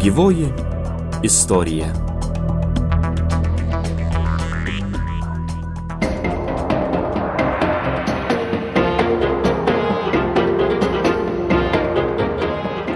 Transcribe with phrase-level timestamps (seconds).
[0.00, 0.52] Gyvoji
[1.22, 2.09] istorija.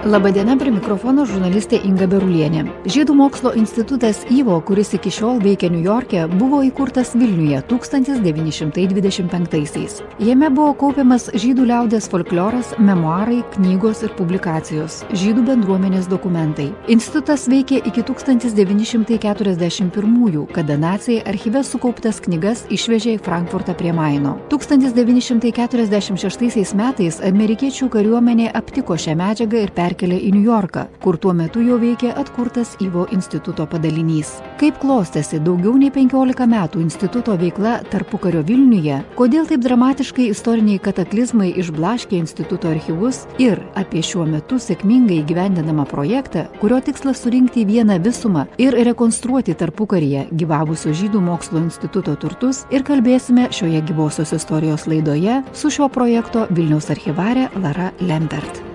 [0.04, 2.68] Labadiena prie mikrofono žurnalistė Inga Berulienė.
[2.92, 10.02] Žydų mokslo institutas Ivo, kuris iki šiol veikia New York'e, buvo įkurtas Vilniuje 1925-aisiais.
[10.20, 16.68] Jame buvo kaupiamas žydų liaudės folkloras, memoarai, knygos ir publikacijos, žydų bendruomenės dokumentai.
[16.92, 24.36] Institutas veikė iki 1941-ųjų, kada nacijai archyve sukauptas knygas išvežė į Frankfurtą prie Maino.
[24.52, 31.62] 1946 metais amerikiečių kariuomenė aptiko šią medžiagą ir perkėlė perkelė į Niujorką, kur tuo metu
[31.62, 34.40] jau veikė atkurtas Ivo instituto padalinys.
[34.58, 41.52] Kaip klostėsi daugiau nei 15 metų instituto veikla tarpukario Vilniuje, kodėl taip dramatiškai istoriniai kataklizmai
[41.62, 48.46] išblaškė instituto archyvus ir apie šiuo metu sėkmingai gyvendinamą projektą, kurio tikslas surinkti vieną visumą
[48.58, 55.70] ir rekonstruoti tarpukaryje gyvavusio žydų mokslo instituto turtus ir kalbėsime šioje gyvosios istorijos laidoje su
[55.70, 58.73] šio projekto Vilniaus archyvarė Lara Lempert.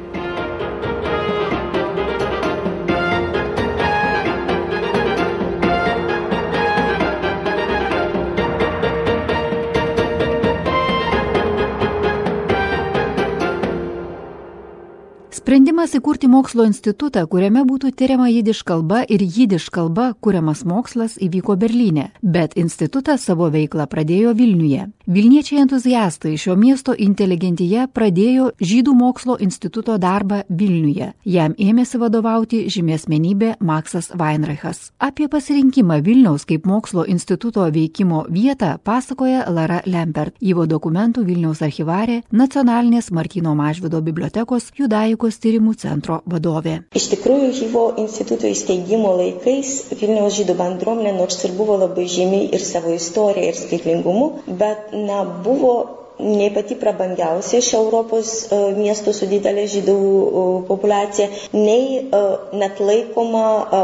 [15.40, 21.54] Sprendimas įkurti mokslo institutą, kuriame būtų tyriama jidiš kalba ir jidiš kalba kuriamas mokslas įvyko
[21.56, 24.90] Berlyne, bet institutas savo veiklą pradėjo Vilniuje.
[25.08, 31.14] Vilniečiai entuziastai šio miesto inteligentyje pradėjo Žydų mokslo instituto darbą Vilniuje.
[31.23, 34.92] Jam ėmėsi vadovauti žymėsmenybė Maksas Weinreichas.
[35.00, 42.26] Apie pasirinkimą Vilniaus kaip mokslo instituto veikimo vietą pasakoja Lara Lempert, Įvo dokumentų Vilniaus archivarė,
[42.30, 46.80] nacionalinės Martino Mažvido bibliotekos judaikos tyrimų centro vadovė.
[46.97, 52.65] Iš tikrųjų, Hyvo instituto įsteigimo laikais Vilniaus žydų bendruomenė nors ir buvo labai žymi ir
[52.65, 54.27] savo istorija, ir skaitlingumu,
[54.59, 62.02] bet nebuvo nei pati prabangiausia iš Europos e, miestų su didelė žydų e, populiacija, nei
[62.02, 62.21] e,
[62.59, 63.43] net laikoma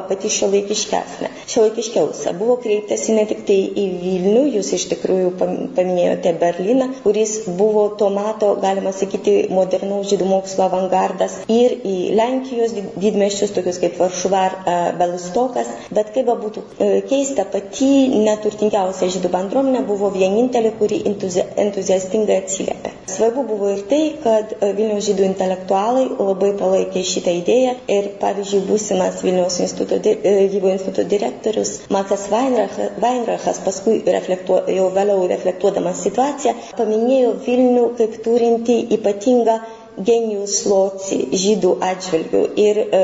[0.09, 1.31] pati šiuolaikiškesnė.
[1.51, 2.33] Šiuolaikiškiausia.
[2.35, 8.11] Buvo kreiptasi ne tik tai į Vilnių, jūs iš tikrųjų paminėjote Berliną, kuris buvo tuo
[8.13, 14.57] metu, galima sakyti, modernaus žydų mokslo avangardas ir į Lenkijos didmeščius, tokius kaip Varšuva ar
[14.99, 16.65] Belustokas, bet kaip būtų
[17.09, 17.91] keista, pati
[18.25, 22.91] neturtingiausia žydų bendruomenė buvo vienintelė, kuri entuziastingai sėkmingai atsiliepė.
[23.05, 28.65] Svarbu buvo ir tai, kad e, Vilniaus žydų intelektualai labai palaikė šitą idėją ir, pavyzdžiui,
[28.69, 36.55] būsimas Vilniaus instituto, gyvo e, instituto direktorius Maksas Weinrachas paskui reflektuo, jau vėliau reflektuodamas situaciją
[36.77, 39.59] paminėjo Vilnių kaip turinti ypatingą
[39.95, 42.41] genijus loci žydų atžvilgių.
[42.59, 43.03] Ir e,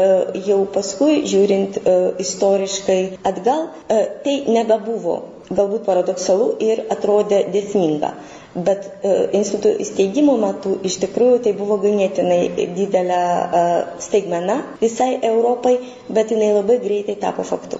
[0.49, 5.21] jau paskui, žiūrint e, istoriškai atgal, e, tai nebebuvo
[5.59, 8.13] galbūt paradoksalu ir atrodė dėsninga
[8.55, 12.41] bet e, instituto įsteigimo metu iš tikrųjų tai buvo ganėtinai
[12.75, 13.21] didelė
[13.61, 13.63] e,
[14.03, 15.77] staigmena visai Europai,
[16.11, 17.79] bet jinai labai greitai tapo faktu.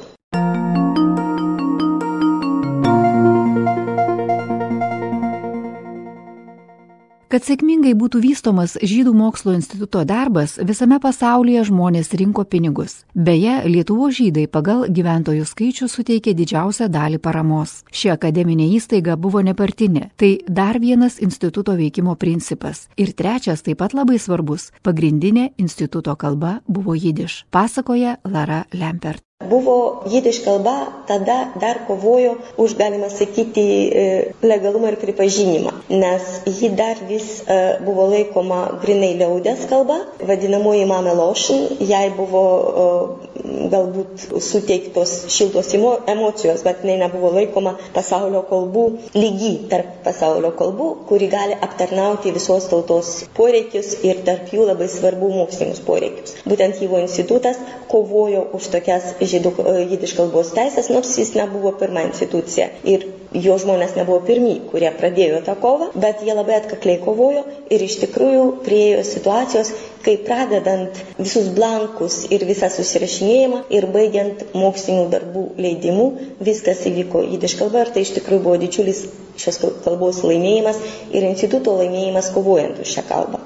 [7.31, 13.05] Kad sėkmingai būtų vystomas Žydų mokslo instituto darbas, visame pasaulyje žmonės rinko pinigus.
[13.15, 17.85] Beje, Lietuvo žydai pagal gyventojų skaičių suteikė didžiausią dalį paramos.
[17.87, 20.09] Ši akademinė įstaiga buvo nepartinė.
[20.19, 22.89] Tai dar vienas instituto veikimo principas.
[22.99, 29.30] Ir trečias, taip pat labai svarbus, pagrindinė instituto kalba buvo jidiš, pasakoja Lara Lempert.
[29.49, 30.75] Buvo jidiš kalba,
[31.07, 34.05] tada dar kovojo už, galima sakyti, e,
[34.43, 41.67] legalumą ir pripažinimą, nes ji dar vis e, buvo laikoma grinai liaudės kalba, vadinamoji mamelošin,
[41.89, 43.31] jai buvo e,
[43.71, 48.85] galbūt suteiktos šiltos emocijos, bet jinai nebuvo laikoma pasaulio kalbų
[49.15, 55.31] lygi tarp pasaulio kalbų, kuri gali aptarnauti visos tautos poreikius ir tarp jų labai svarbu
[55.35, 56.35] mokslinius poreikius.
[56.45, 57.59] Būtent Jyvo institutas
[57.91, 62.69] kovojo už tokias žydų e, jidiš kalbos teisės, nors jis nebuvo pirma institucija.
[62.87, 67.85] Ir jo žmonės nebuvo pirmi, kurie pradėjo tą kovą, bet jie labai atkakliai kovojo ir
[67.85, 69.71] iš tikrųjų priejo situacijos,
[70.05, 76.07] kai pradedant visus blankus ir visą susirašinėjimą ir baigiant mokslinių darbų leidimu,
[76.43, 79.05] viskas įvyko jidiš kalba ir tai iš tikrųjų buvo didžiulis
[79.41, 80.81] šios kalbos laimėjimas
[81.13, 83.40] ir instituto laimėjimas kovojant už šią kalbą.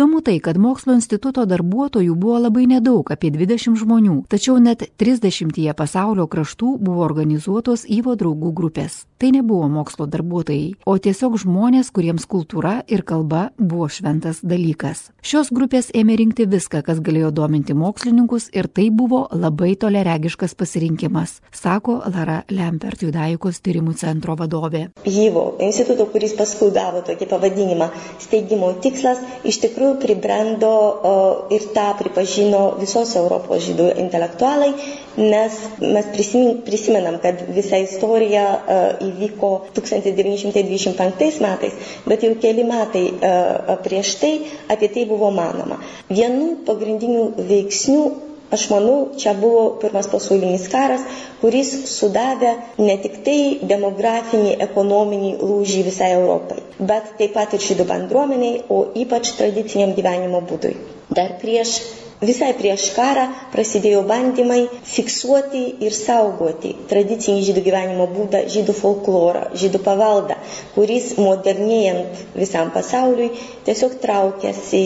[0.00, 5.74] Įdomu tai, kad mokslo instituto darbuotojų buvo labai nedaug, apie 20 žmonių, tačiau net 30
[5.76, 9.02] pasaulio kraštų buvo organizuotos įvo draugų grupės.
[9.20, 15.10] Tai nebuvo mokslo darbuotojai, o tiesiog žmonės, kuriems kultūra ir kalba buvo šventas dalykas.
[15.20, 21.42] Šios grupės ėmė rinkti viską, kas galėjo dominti mokslininkus ir tai buvo labai toleregiškas pasirinkimas,
[21.52, 24.86] sako Lara Lempert Judaikos tyrimų centro vadovė.
[25.04, 27.92] Jyvo instituto, kuris paskui gavo tokį pavadinimą,
[28.24, 31.12] steigimo tikslas iš tikrųjų pribrendo o,
[31.54, 34.70] ir tą pripažino visos Europos žydų intelektualai,
[35.18, 36.08] nes mes
[36.66, 41.76] prisimenam, kad visa istorija uh, įvyko 1925 metais,
[42.06, 44.32] bet jau keli metai uh, prieš tai
[44.70, 45.80] apie tai buvo manoma.
[46.08, 48.04] Vienu pagrindinių veiksnių
[48.50, 51.04] Aš manau, čia buvo pirmas pasaulinis karas,
[51.38, 53.36] kuris sudavė ne tik tai
[53.72, 56.58] demografinį, ekonominį lūžį visai Europai,
[56.90, 60.74] bet taip pat ir žydų bendruomeniai, o ypač tradiciniam gyvenimo būdui.
[61.20, 61.76] Dar prieš
[62.20, 63.22] Visai prieš karą
[63.52, 70.36] prasidėjo bandymai fiksuoti ir saugoti tradicinį žydų gyvenimo būdą, žydų folklorą, žydų paveldą,
[70.74, 73.30] kuris modernėjant visam pasauliui
[73.64, 74.82] tiesiog traukėsi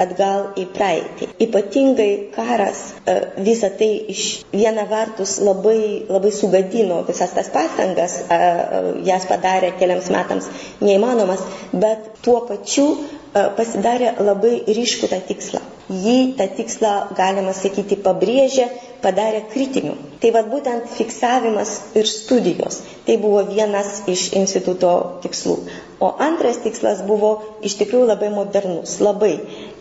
[0.00, 1.28] atgal į praeitį.
[1.48, 3.18] Ypatingai karas e,
[3.50, 4.24] visą tai iš
[4.54, 10.48] viena vertus labai, labai sugadino visas tas pastangas, e, e, jas padarė keliams metams
[10.80, 11.44] neįmanomas,
[11.76, 12.88] bet tuo pačiu
[13.34, 18.66] pasidarė labai ryškų tą tikslą jį tą tikslą, galima sakyti, pabrėžė,
[19.04, 19.94] padarė kritiniu.
[20.20, 22.82] Tai vad būtent fiksavimas ir studijos.
[23.06, 24.92] Tai buvo vienas iš instituto
[25.24, 25.56] tikslų.
[26.00, 27.30] O antras tikslas buvo
[27.66, 29.32] iš tikrųjų labai modernus, labai,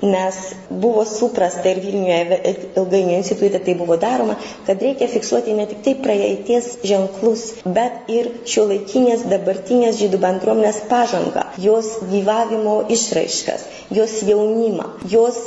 [0.02, 0.40] nes
[0.86, 2.40] buvo suprasta ir Vilniuje
[2.82, 4.34] ilgainiui institutė tai buvo daroma,
[4.66, 7.46] kad reikia fiksuoti ne tik tai praeities ženklus,
[7.78, 13.68] bet ir šio laikinės dabartinės žydų bendruomenės pažangą, jos gyvavimo išraiškas,
[14.00, 15.38] jos jaunimą, jos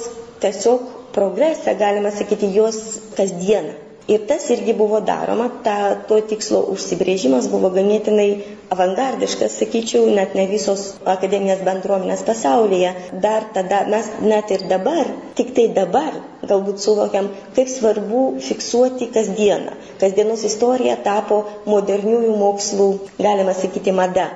[0.46, 0.86] tiesiog
[1.18, 2.78] progresą, galima sakyti, jos
[3.18, 3.89] kasdieną.
[4.08, 5.74] Ir tas irgi buvo daroma, ta,
[6.08, 8.28] to tikslo užsibrėžimas buvo ganėtinai
[8.74, 12.94] avangardiškas, sakyčiau, net ne visos akademinės bendruomenės pasaulyje.
[13.26, 16.16] Dar tada mes net ir dabar, tik tai dabar
[16.50, 19.76] galbūt suvokiam, kaip svarbu fiksuoti kasdieną.
[20.02, 24.30] Kasdienos istorija tapo moderniųjų mokslų, galima sakyti, mada.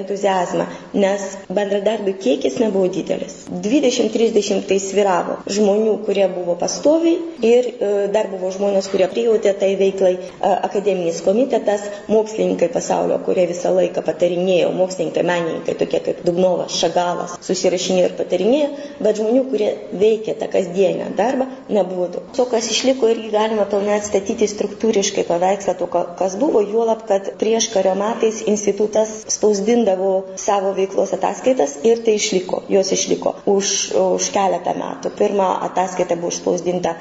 [0.00, 0.66] entuzijazmą,
[0.98, 3.44] nes bendradarbių kiekis nebuvo didelis.
[3.64, 7.70] 20-30 tai sviravo žmonių, kurie buvo pastoviai ir
[8.12, 14.04] dar buvo žmonės, kurie prijautė tai veiklai, e, akademinis komitetas, mokslininkai pasaulio, kurie visą laiką
[14.04, 18.68] patarinėjo, mokslininkai, menininkai, tokie kaip Dubno Ivanovas, Šagalas susirašinėjo ir patarinėjo,
[19.04, 19.68] bet žmonių, kurie
[20.00, 22.30] veikia tą kasdienę darbą, nebuvo daug.
[22.36, 27.70] To, kas išliko, irgi galima pilnai atstatyti struktūriškai paveikslą to, kas buvo, juolab, kad prieš
[27.74, 30.10] kario metais institutas spausdindavo
[30.40, 35.14] savo veiklos ataskaitas ir tai išliko, jos išliko už, už keletą metų.
[35.20, 36.96] Pirma ataskaita buvo išspausdinta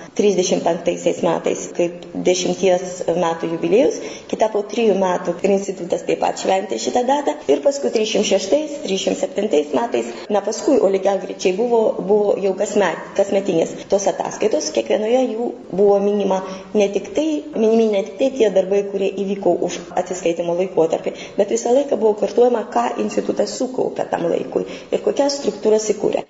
[0.85, 3.99] 35 metais kaip 10 metų jubiliejus,
[4.31, 9.75] kita po 3 metų ir institutas taip pat šventė šitą datą ir paskui 306, 307
[9.75, 15.51] metais, na paskui, o lygiai greičiai buvo, buvo jau kasmet, kasmetinės tos ataskaitos, kiekvienoje jų
[15.71, 16.41] buvo minima
[16.77, 21.55] ne tik tai, minimi ne tik tai tie darbai, kurie įvyko už atsiskaitimo laikotarpį, bet
[21.55, 26.25] visą laiką buvo kartuojama, ką institutas sukaupė tam laikui ir kokias struktūras įkūrė.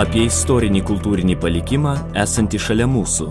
[0.00, 1.90] Apie istorinį kultūrinį palikimą
[2.22, 3.26] esantį šalia mūsų.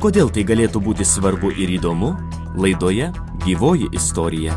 [0.00, 2.14] Kodėl tai galėtų būti svarbu ir įdomu?
[2.56, 3.10] Laidoje
[3.44, 4.56] Gyvoji istorija.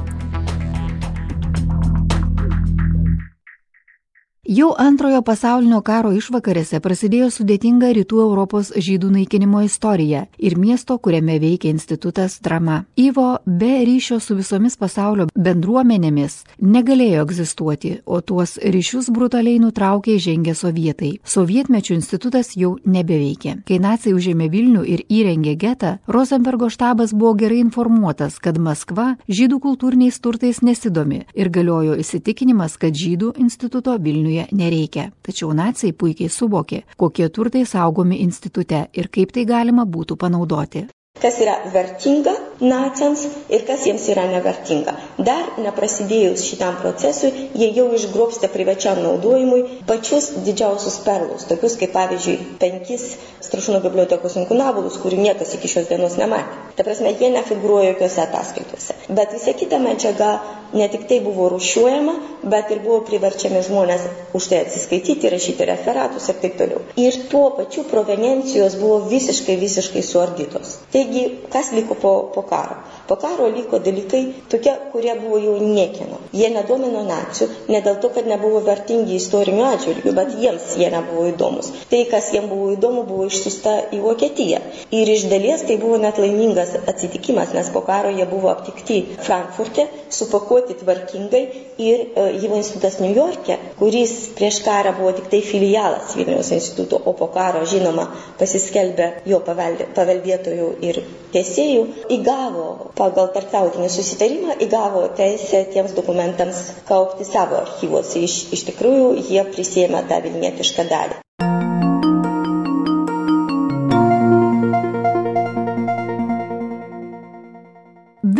[4.53, 11.39] Jau antrojo pasaulinio karo išvakarėse prasidėjo sudėtinga rytų Europos žydų naikinimo istorija ir miesto, kuriame
[11.41, 12.83] veikia institutas drama.
[12.99, 20.53] Ivo be ryšio su visomis pasaulio bendruomenėmis negalėjo egzistuoti, o tuos ryšius brutaliai nutraukė žengę
[20.59, 21.15] sovietai.
[21.25, 23.55] Sovietmečių institutas jau nebeveikė.
[23.65, 29.63] Kai nacijai užėmė Vilnių ir įrengė getą, Rosenbergo štabas buvo gerai informuotas, kad Maskva žydų
[29.65, 35.11] kultūriniais turtais nesidomi ir galiojo įsitikinimas, kad žydų instituto Vilniuje Vilniuje nereikia.
[35.21, 40.87] Tačiau nacijai puikiai suvokė, kokie turtai saugomi institute ir kaip tai galima būtų panaudoti
[41.21, 42.33] kas yra vertinga
[42.63, 44.95] naciams ir kas jiems yra nevertinga.
[45.29, 52.39] Dar neprasidėjus šitam procesui, jie jau išgrobstė privačiam naudojimui pačius didžiausius perlus, tokius kaip pavyzdžiui
[52.63, 56.61] penkis Strašūno bibliotekos inkunabulus, kurių niekas iki šios dienos nematė.
[56.77, 58.95] Ta prasme, jie nefigūruoja jokiuose ataskaituose.
[59.17, 60.29] Bet visa kita medžiaga
[60.73, 62.13] ne tik tai buvo rušiuojama,
[62.53, 64.05] bet ir buvo priverčiami žmonės
[64.39, 66.81] už tai atsiskaityti, rašyti referatus ir taip toliau.
[67.03, 70.77] Ir tuo pačiu provenencijos buvo visiškai, visiškai suardytos.
[70.95, 72.75] Taigi, kas liko po, po karo?
[73.07, 76.21] Po karo liko dalykai tokie, kurie buvo jau niekino.
[76.31, 81.25] Jie nedomino nacijų, ne dėl to, kad nebuvo vertingi istorinių atžvilgių, bet jiems jie nebuvo
[81.33, 81.73] įdomus.
[81.91, 84.61] Tai, kas jiems buvo įdomu, buvo išsiusta į Vokietiją.
[84.95, 89.89] Ir iš dalies tai buvo net laimingas atsitikimas, nes po karo jie buvo aptikti Frankfurte,
[90.13, 91.43] supakuoti tvarkingai
[91.83, 97.01] ir uh, Jivo institutas New York'e, kuris prieš karą buvo tik tai filialas Vilniaus instituto,
[97.03, 98.07] o po karo, žinoma,
[98.39, 107.59] pasiskelbė jo paveldėtojų ir tiesėjų, įgavo pagal tarptautinį susitarimą įgavo teisę tiems dokumentams kaupti savo
[107.63, 108.21] archyvuose.
[108.27, 111.19] Iš, iš tikrųjų, jie prisėmė tą vilnietišką dalį.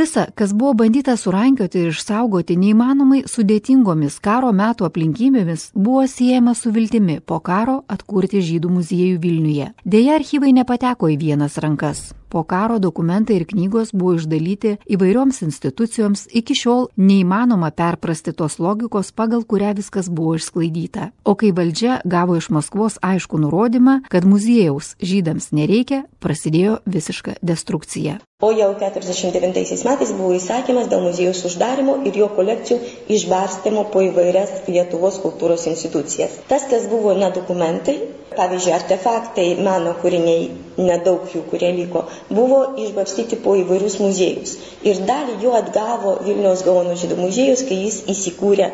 [0.04, 6.74] Visa, kas buvo bandyta surankioti ir išsaugoti neįmanomai sudėtingomis karo metų aplinkybėmis, buvo siejama su
[6.76, 9.70] viltimi po karo atkurti žydų muziejų Vilniuje.
[9.96, 12.04] Deja, archyvai nepateko į vienas rankas.
[12.34, 19.14] Po karo dokumentai ir knygos buvo išdalyti įvairioms institucijoms, iki šiol neįmanoma perprasti tos logikos,
[19.14, 21.12] pagal kurią viskas buvo išsklaidyta.
[21.24, 28.18] O kai valdžia gavo iš Maskvos aišku nurodymą, kad muziejaus žydams nereikia, prasidėjo visiška destrukcija.
[28.44, 32.80] O jau 49 metais buvo įsakymas dėl muziejaus uždarimo ir jo kolekcijų
[33.18, 36.36] išbarstimo po įvairias Lietuvos kultūros institucijas.
[36.50, 37.96] Tas, kas buvo nedokumentai,
[38.36, 40.50] pavyzdžiui, artefaktai, meno kūriniai,
[40.90, 42.04] nedaug jų, kurie liko,
[42.42, 44.58] buvo išbapstyti po įvairius muziejus.
[44.92, 48.72] Ir dalį jų atgavo Vilniaus Gaono žydų muziejus, kai jis įsikūrė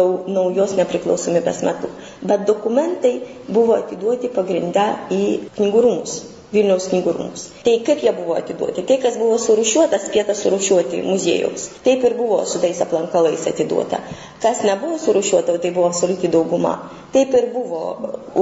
[0.00, 1.92] jau naujos nepriklausomybės metu.
[2.24, 5.24] Bet dokumentai buvo atiduoti pagrindę į
[5.60, 6.20] knygų rūmus.
[6.50, 7.42] Vilniaus knygų rūmus.
[7.62, 8.82] Tai kaip jie buvo atiduoti?
[8.86, 11.68] Tai, kas buvo surušiuota, spėta surušiuoti muziejaus.
[11.84, 14.00] Taip ir buvo su tais aplankalais atiduota.
[14.42, 16.74] Kas nebuvo surušiuota, tai buvo absoliuti dauguma.
[17.14, 17.84] Taip ir buvo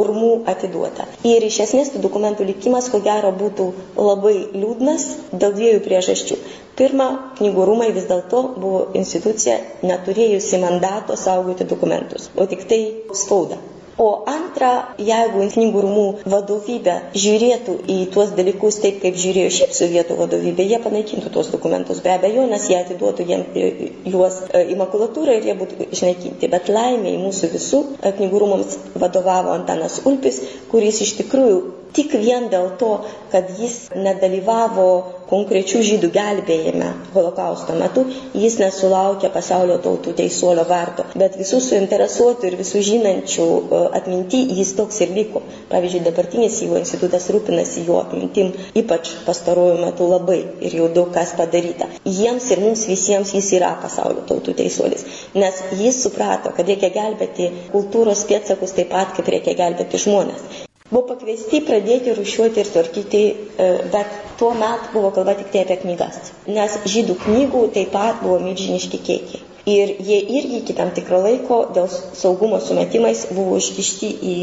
[0.00, 1.05] urmų atiduota.
[1.29, 3.69] Ir iš esmės tų dokumentų likimas, ko gero, būtų
[4.00, 6.41] labai liūdnas dėl dviejų priežasčių.
[6.81, 7.09] Pirma,
[7.41, 12.81] knygų rūmai vis dėlto buvo institucija neturėjusi mandato saugoti dokumentus, o tik tai
[13.25, 13.59] spaudą.
[13.99, 20.19] O antra, jeigu knygų rūmų vadovybė žiūrėtų į tuos dalykus taip, kaip žiūrėjo šiaip sovietų
[20.21, 23.43] vadovybė, jie panaikintų tuos dokumentus be abejo, nes jie atiduotų jiem
[24.12, 26.52] juos e, į makulatūrą ir jie būtų išnaikinti.
[26.52, 31.59] Bet laimėjai mūsų visų e, knygų rūmams vadovavo Antanas Ulpis, kuris iš tikrųjų
[31.97, 32.90] tik vien dėl to,
[33.33, 34.88] kad jis nedalyvavo
[35.28, 38.04] konkrečių žydų gelbėjime holokausto metu,
[38.42, 44.73] jis nesulaukė pasaulio tautų teisuolio vardo, bet visų suinteresuotų ir visų žinančių e, atminti jis
[44.78, 45.42] toks ir liko.
[45.73, 51.35] Pavyzdžiui, dabartinis Yvo institutas rūpinasi jo atmintim, ypač pastaruoju metu labai ir jau daug kas
[51.38, 51.90] padaryta.
[52.09, 55.04] Jiems ir mums visiems jis yra pasaulio tautų teisuolis,
[55.37, 60.67] nes jis suprato, kad reikia gelbėti kultūros pėtsakus taip pat, kaip reikia gelbėti žmonės.
[60.90, 63.18] Buvo pakviesti pradėti rušiuoti ir tvarkyti,
[63.61, 68.23] e, bet tuo metu buvo kalba tik tai apie knygas, nes žydų knygų taip pat
[68.25, 69.42] buvo milžiniški kiekiai.
[69.68, 74.37] Ir jie irgi iki tam tikro laiko dėl saugumo sumetimais buvo iškišti į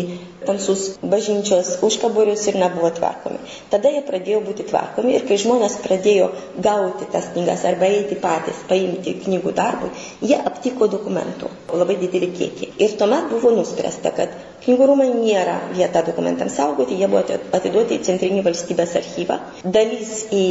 [0.48, 3.40] tamsus bažnyčios užkaborius ir nebuvo tvarkomi.
[3.74, 6.32] Tada jie pradėjo būti tvarkomi ir kai žmonės pradėjo
[6.68, 12.72] gauti tas knygas arba eiti patys, paimti knygų darbui, jie aptiko dokumentų, labai didelį kiekį.
[12.86, 14.36] Ir tuomet buvo nuspręsta, kad
[14.66, 17.22] knygų rūmai nėra vieta dokumentams saugoti, jie buvo
[17.58, 20.46] atiduoti į Centrinį valstybės archyvą, dalis į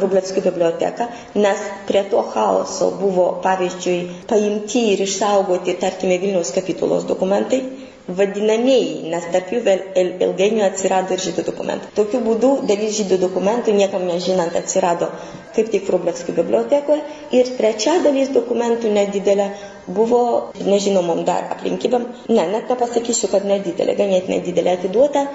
[0.00, 7.60] Rublevskių biblioteką, nes prie to chaoso buvo, pavyzdžiui, paimti ir išsaugoti, tarkime, Vilniaus kapitulos dokumentai,
[8.08, 9.82] vadinamieji, nes tarp jų vėl
[10.24, 11.90] ilgainiui atsirado ir žydų dokumentai.
[11.98, 15.10] Tokiu būdu dalis žydų dokumentų, niekam nežinant, atsirado
[15.56, 17.02] kaip tik Rublevskių bibliotekoje
[17.36, 19.48] ir trečia dalis dokumentų nedidelė
[19.88, 20.20] buvo
[20.60, 25.30] nežinomom dar aplinkybėm, ne, net nepasakysiu, kad nedidelė, ganėtinai didelė atiduota e,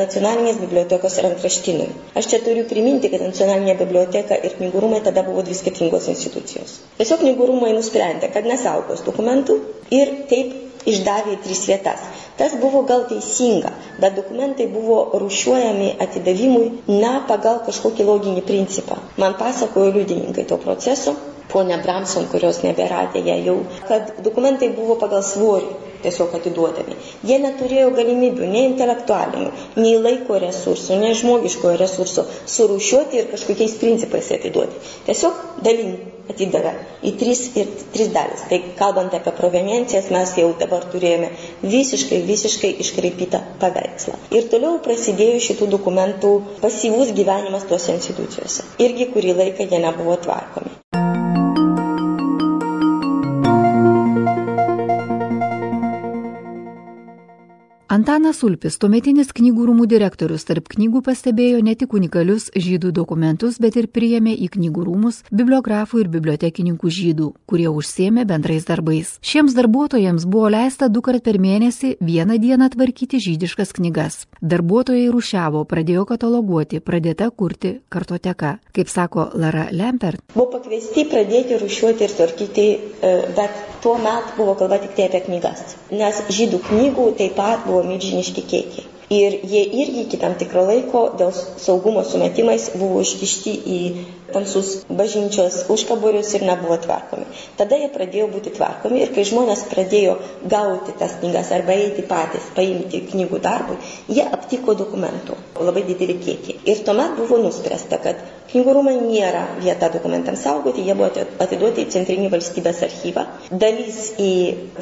[0.00, 1.86] nacionalinės bibliotekos rankraštinui.
[2.18, 6.80] Aš čia turiu priminti, kad nacionalinė biblioteka ir knygų rūmai tada buvo dvi skirtingos institucijos.
[6.98, 9.60] Tiesiog knygų rūmai nusprendė, kad nesaugos dokumentų
[9.94, 12.04] ir taip išdavė tris vietas.
[12.38, 13.72] Tas buvo gal teisinga,
[14.02, 18.98] bet dokumentai buvo rušiuojami atidavimui ne pagal kažkokį loginį principą.
[19.20, 21.14] Man pasakojo liudininkai to proceso,
[21.52, 23.58] ponia Bramson, kurios nebėra dėja jau,
[23.88, 25.72] kad dokumentai buvo pagal svorį
[26.02, 26.96] tiesiog atiduodami.
[27.28, 34.32] Jie neturėjo galimybių nei intelektualinių, nei laiko resursų, nei žmogiškojo resurso surūšiuoti ir kažkokiais principais
[34.34, 34.82] atiduoti.
[35.06, 35.94] Tiesiog dalin
[36.32, 36.74] atidavė
[37.06, 38.44] į tris, ir, tris dalis.
[38.50, 44.18] Tai kalbant apie proveniencijas, mes jau dabar turėjome visiškai, visiškai iškreipytą paveikslą.
[44.34, 46.34] Ir toliau prasidėjo šitų dokumentų
[46.64, 48.68] pasyvus gyvenimas tuose institucijose.
[48.82, 50.81] Irgi kurį laiką jie nebuvo tvarkomi.
[57.92, 63.74] Antanas Ulpis, tuometinis knygų rūmų direktorius, tarp knygų pastebėjo ne tik unikalius žydų dokumentus, bet
[63.76, 69.10] ir priėmė į knygų rūmus bibliografų ir bibliotekininkų žydų, kurie užsėmė bendrais darbais.
[69.20, 74.22] Šiems darbuotojams buvo leista du kart per mėnesį vieną dieną tvarkyti žydiškas knygas.
[74.40, 78.54] Darbuotojai rušiavo, pradėjo kataloguoti, pradėta kurti kartoteka.
[78.72, 80.24] Kaip sako Lara Lempert.
[80.32, 82.66] Buvo pakviesti pradėti rušiuoti ir tvarkyti,
[83.04, 85.76] e, bet tuo metu buvo kalba tik tai apie knygas.
[85.92, 88.88] Nes žydų knygų taip pat buvo buvo milžiniški kiekiai.
[89.12, 93.80] Ir jie irgi iki tam tikro laiko dėl saugumo sumetimais buvo iškišti į
[94.34, 97.26] tamsus bažnyčios užkaborius ir nebuvo tvarkomi.
[97.58, 100.18] Tada jie pradėjo būti tvarkomi ir kai žmonės pradėjo
[100.52, 106.58] gauti tas knygas arba eiti patys, paimti knygų darbui, jie aptiko dokumentų, labai didelį kiekį.
[106.72, 111.08] Ir tuomet buvo nuspręsta, kad knygų rūmai nėra vieta dokumentams saugoti, jie buvo
[111.44, 114.32] atiduoti į Centrinį valstybės archyvą, dalis į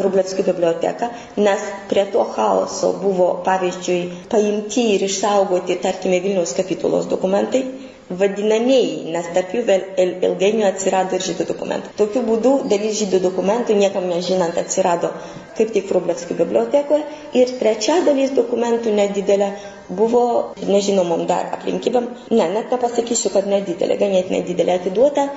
[0.01, 7.63] Rublevskių biblioteką, nes prie to chaoso buvo, pavyzdžiui, paimti ir išsaugoti, tarkime, Vilniaus kapitulos dokumentai,
[8.11, 9.85] vadinamieji, nes tarp jų vėl
[10.27, 11.93] ilgainiui atsirado ir žydų dokumentai.
[12.01, 15.13] Tokiu būdu dalis žydų dokumentų, niekam nežinant, atsirado
[15.59, 17.05] kaip tik Rublevskių bibliotekoje
[17.39, 19.51] ir trečia dalis dokumentų nedidelė
[19.91, 20.23] buvo
[20.71, 25.33] nežinomom dar aplinkybėm, ne, net nepasakysiu, kad nedidelė, ganėtinai didelė atiduota e,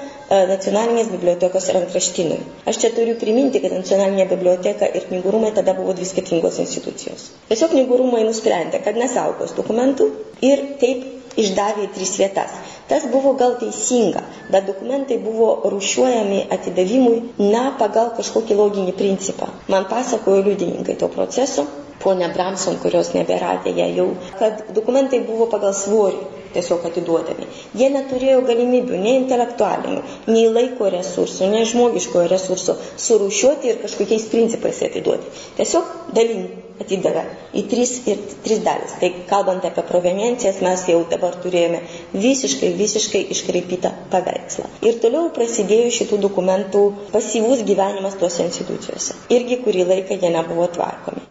[0.51, 2.38] nacionalinės bibliotekos rankraštinui.
[2.69, 7.31] Aš čia turiu priminti, kad nacionalinė biblioteka ir knygų rūmai tada buvo dvi skirtingos institucijos.
[7.49, 10.12] Tiesiog knygų rūmai nusprendė, kad nesaugos dokumentų
[10.45, 12.54] ir taip išdavė tris vietas.
[12.89, 19.50] Tas buvo gal teisinga, bet dokumentai buvo rušiuojami atidavimui ne pagal kažkokį loginį principą.
[19.72, 21.65] Man pasakojo liudininkai to proceso,
[22.04, 27.47] ponia Bramson, kurios nebėra dėja jau, kad dokumentai buvo pagal svorį tiesiog atiduodami.
[27.79, 34.83] Jie neturėjo galimybių nei intelektualinių, nei laiko resursų, nei žmogiškojo resurso surūšiuoti ir kažkokiais principais
[34.87, 35.33] atiduoti.
[35.59, 36.47] Tiesiog dalin
[36.81, 37.23] atidavė
[37.57, 38.95] į tris, ir, tris dalis.
[39.01, 44.69] Tai kalbant apie proveniencijas, mes jau dabar turėjome visiškai, visiškai iškreipytą paveikslą.
[44.87, 49.19] Ir toliau prasidėjo šitų dokumentų pasyvus gyvenimas tuose institucijose.
[49.33, 51.29] Irgi kurį laiką jie nebuvo tvarkomi.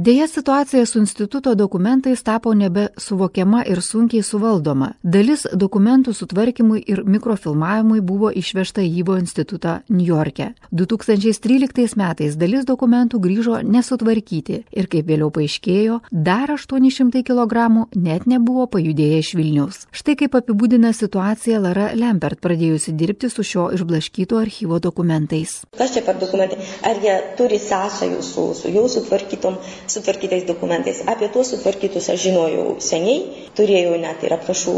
[0.00, 4.92] Deja, situacija su instituto dokumentais tapo nebesuvokiama ir sunkiai suvaldoma.
[5.02, 10.52] Dalis dokumentų sutvarkymui ir mikrofilmavimui buvo išvežta į Yvo institutą Niujorke.
[10.70, 18.68] 2013 metais dalis dokumentų grįžo nesutvarkyti ir, kaip vėliau paaiškėjo, dar 800 kg net nebuvo
[18.70, 19.82] pajudėję iš Vilnius.
[19.90, 25.58] Štai kaip apibūdina situaciją Lara Lempert pradėjusi dirbti su šio išblaškyto archyvo dokumentais.
[25.74, 26.62] Kas čia per dokumentai?
[26.86, 31.02] Ar jie turi sąsajų su, su jau sutvarkytom, su sutvarkytais dokumentais.
[31.08, 34.74] Apie tuos sutvarkytus aš žinojau seniai, turėjau net ir aprašų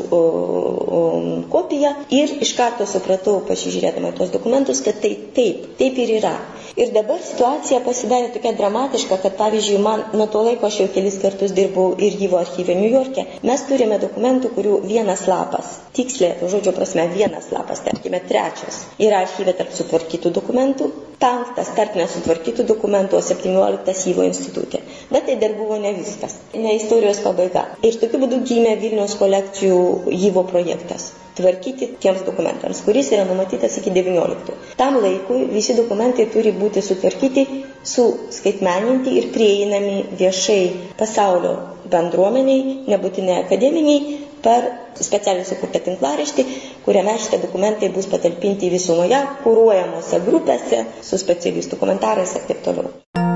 [1.54, 6.34] kopiją ir iš karto supratau, pasižiūrėdama tuos dokumentus, kad tai taip, taip ir yra.
[6.78, 11.16] Ir dabar situacija pasidarė tokia dramatiška, kad pavyzdžiui, man nuo to laiko aš jau kelis
[11.22, 16.74] kartus dirbau ir gyvo archyve New York'e, mes turime dokumentų, kurių vienas lapas, tikslė, žodžio
[16.76, 18.78] prasme, vienas lapas, tarkime, trečias
[19.08, 20.90] yra archyve tarp sutvarkytų dokumentų,
[21.24, 24.84] penktas tarp nesutvarkytų dokumentų, o septynioliktas Yvo institutė.
[25.10, 27.66] Bet tai dar buvo ne viskas, ne istorijos pabaiga.
[27.82, 29.82] Ir tokiu būdu gimė Vilniaus kolekcijų
[30.30, 34.56] Yvo projektas tvarkyti tiems dokumentams, kuris yra numatytas iki 19.
[34.80, 37.46] Tam laikui visi dokumentai turi būti sutvarkyti,
[37.94, 40.62] suskaitmeninti ir prieinami viešai
[41.00, 41.54] pasaulio
[41.90, 46.44] bendruomeniai, nebūtinai akademiniai, per specialiai sukurtą tinklaraštį,
[46.86, 53.29] kuriame šitie dokumentai bus patalpinti visumoje, kūruojamose grupėse, su specialistų komentarais ir taip toliau.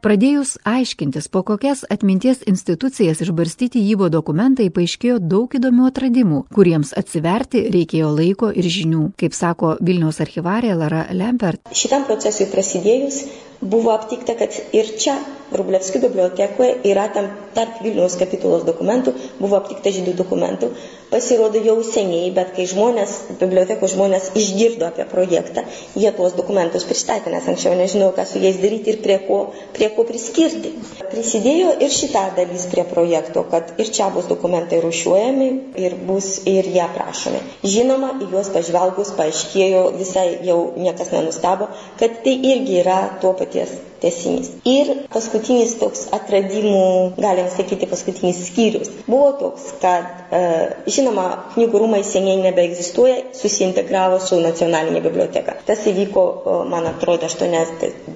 [0.00, 7.66] Pradėjus aiškintis, po kokias atminties institucijas išbarstyti Yvo dokumentai, paaiškėjo daug įdomių atradimų, kuriems atsiverti
[7.74, 11.68] reikėjo laiko ir žinių, kaip sako Vilniaus archivarė Lara Lempert.
[11.76, 13.26] Šitam procesui prasidėjus
[13.60, 15.18] buvo aptikta, kad ir čia,
[15.50, 20.68] Rublevskių bibliotekoje, yra tam tarp Vilniaus kapitulos dokumentų, buvo aptikta žydų dokumentų.
[21.10, 25.64] Pasirodo jau seniai, bet kai žmonės, bibliotekos žmonės išgirdo apie projektą,
[25.98, 29.40] jie tuos dokumentus pristatė, nes anksčiau nežinau, ką su jais daryti ir prie ko,
[29.74, 30.70] prie ko priskirti.
[31.10, 35.50] Prisidėjo ir šita dalis prie projekto, kad ir čia bus dokumentai rušiuojami
[35.82, 37.42] ir bus ir jie aprašomi.
[37.66, 43.70] Žinoma, į juos pažvelgus paaiškėjo, visai jau niekas nenustabo, kad tai irgi yra tuo paties
[44.00, 44.48] tesinys.
[44.64, 50.40] Ir paskutinis toks atradimų, galim sakyti, paskutinis skyrius buvo toks, kad, e,
[50.88, 55.58] žinoma, knygų rūmai seniai nebeegzistuoja, susiintegravo su nacionalinė biblioteka.
[55.68, 57.28] Tas įvyko, e, man atrodo,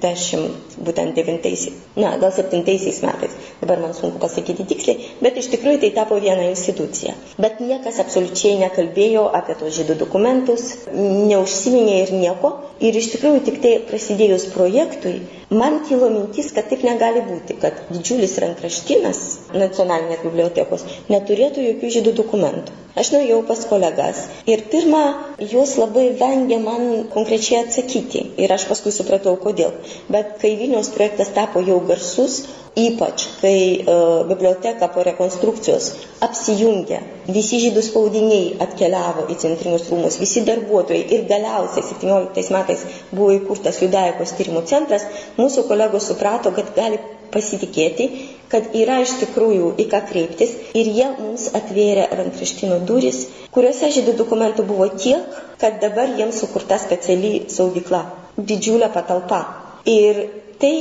[0.01, 1.65] 80, būtent 9,
[2.01, 3.37] na, gal 7 metais.
[3.61, 7.15] Dabar man sunku pasakyti tiksliai, bet iš tikrųjų tai tapo viena institucija.
[7.41, 12.53] Bet niekas absoliučiai nekalbėjo apie tos žydų dokumentus, neužsiminė ir nieko.
[12.83, 17.77] Ir iš tikrųjų tik tai prasidėjus projektui, Man kilo mintis, kad taip negali būti, kad
[17.93, 19.19] didžiulis rankraštynas
[19.53, 22.73] nacionalinės bibliotekos neturėtų jokių žydų dokumentų.
[22.97, 25.03] Aš nuėjau pas kolegas ir pirmą,
[25.51, 29.75] jos labai vengė man konkrečiai atsakyti ir aš paskui supratau, kodėl.
[30.11, 32.43] Bet kai Vilniaus projektas tapo jau garsus,
[32.75, 35.89] ypač kai uh, biblioteka po rekonstrukcijos
[36.27, 36.99] apsijungė,
[37.31, 43.79] visi žydų spaudiniai atkeliavo į centrinius rūmus, visi darbuotojai ir galiausiai 17 metais buvo įkurtas
[43.83, 45.07] Judaikos tyrimų centras,
[45.39, 46.99] mūsų kolegos suprato, kad gali
[47.35, 48.09] pasitikėti,
[48.51, 54.15] kad yra iš tikrųjų į ką kreiptis ir jie mums atvėrė rankraštino duris, kuriuose žydų
[54.21, 55.23] dokumentų buvo tiek,
[55.61, 58.03] kad dabar jiems sukurta speciali saugykla,
[58.37, 59.43] didžiulė patalpa.
[59.85, 60.21] Ir
[60.61, 60.75] tai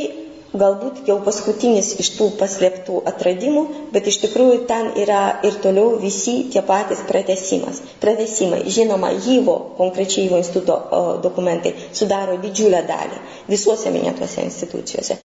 [0.55, 3.65] galbūt jau paskutinis iš tų paslėptų atradimų,
[3.95, 7.03] bet iš tikrųjų ten yra ir toliau visi tie patys.
[8.05, 10.79] Pratesimai, žinoma, Jyvo, konkrečiai Jyvo instituto
[11.27, 15.21] dokumentai sudaro didžiulę dalį visuose minėtuose institucijose.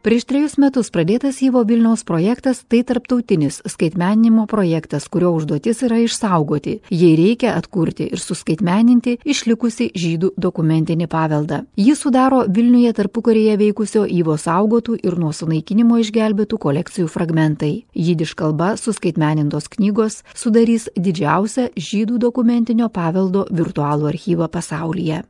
[0.00, 6.78] Prieš trejus metus pradėtas Yvo Vilniaus projektas tai tarptautinis skaitmeninimo projektas, kurio užduotis yra išsaugoti,
[6.88, 11.58] jei reikia atkurti ir suskaitmeninti išlikusi žydų dokumentinį paveldą.
[11.76, 17.74] Jį sudaro Vilniuje tarpukarėje veikusio Yvo saugotų ir nuo sunaikinimo išgelbėtų kolekcijų fragmentai.
[17.92, 25.20] Jidiš kalba suskaitmenintos knygos sudarys didžiausią žydų dokumentinio paveldo virtualų archyvą pasaulyje.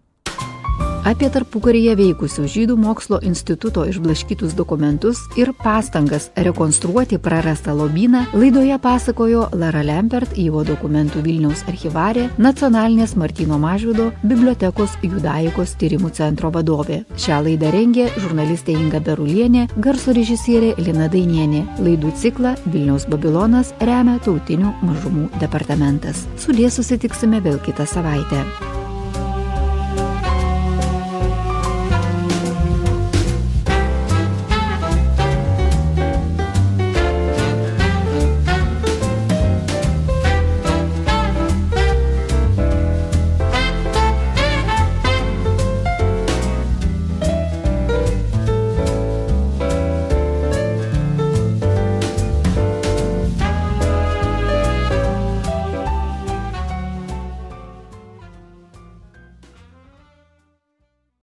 [1.01, 9.47] Apie tarpukaryje veikusio Žydų mokslo instituto išblaškytus dokumentus ir pastangas rekonstruoti prarastą lobyną laidoje pasakojo
[9.57, 17.01] Lara Lempert, Įvo dokumentų Vilniaus archivarė, nacionalinės Martino Mažvido bibliotekos Judaikos tyrimų centro vadovė.
[17.17, 21.65] Šią laidą rengė žurnalistė Inga Berulienė, garso režisierė Lina Dainienė.
[21.81, 26.27] Laidų ciklą Vilniaus Babilonas remia tautinių mažumų departamentas.
[26.37, 28.45] Sudė susitiksime vėl kitą savaitę.